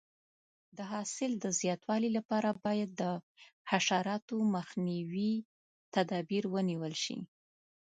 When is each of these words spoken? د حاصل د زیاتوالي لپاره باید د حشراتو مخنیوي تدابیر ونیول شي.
د 0.77 0.79
حاصل 0.91 1.31
د 1.39 1.45
زیاتوالي 1.59 2.09
لپاره 2.17 2.49
باید 2.65 2.89
د 3.01 3.03
حشراتو 3.71 4.37
مخنیوي 4.55 5.33
تدابیر 5.95 6.43
ونیول 6.53 6.93
شي. 7.03 7.17